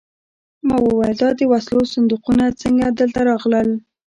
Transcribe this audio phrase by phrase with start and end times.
[0.67, 3.69] ما وویل دا د وسلو صندوقونه څنګه دلته راغلل